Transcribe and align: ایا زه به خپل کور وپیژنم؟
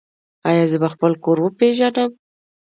ایا 0.49 0.63
زه 0.71 0.77
به 0.81 0.89
خپل 0.93 1.11
کور 1.23 1.37
وپیژنم؟ 1.41 2.11